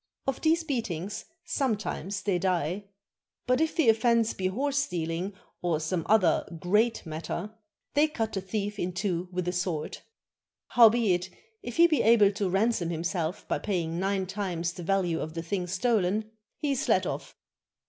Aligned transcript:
Of 0.25 0.41
these 0.41 0.63
beatings 0.63 1.25
sometimes 1.45 2.23
they 2.23 2.39
die. 2.39 2.85
But 3.45 3.61
if 3.61 3.75
the 3.75 3.87
offense 3.87 4.33
be 4.33 4.47
horse 4.47 4.87
steaUng 4.87 5.31
or 5.61 5.79
some 5.79 6.07
other 6.09 6.43
great 6.59 7.05
matter, 7.05 7.43
83 7.43 7.47
CHINA 7.47 7.51
they 7.93 8.07
cut 8.07 8.33
the 8.33 8.41
thief 8.41 8.79
in 8.79 8.93
two 8.93 9.29
with 9.31 9.47
a 9.47 9.51
sword. 9.51 9.99
Howbeit, 10.69 11.29
if 11.61 11.77
he 11.77 11.85
be 11.85 12.01
able 12.01 12.31
to 12.31 12.49
ransom 12.49 12.89
himself 12.89 13.47
by 13.47 13.59
paying 13.59 13.99
nine 13.99 14.25
times 14.25 14.73
the 14.73 14.81
value 14.81 15.19
of 15.19 15.35
the 15.35 15.43
thing 15.43 15.67
stolen, 15.67 16.31
he 16.57 16.71
is 16.71 16.89
let 16.89 17.05
off. 17.05 17.37